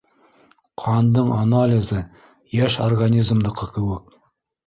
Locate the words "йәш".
2.59-2.77